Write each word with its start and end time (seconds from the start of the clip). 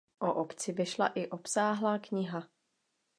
O 0.19 0.33
obci 0.33 0.71
vyšla 0.73 1.07
i 1.07 1.27
obsáhlá 1.27 1.99
kniha. 1.99 2.47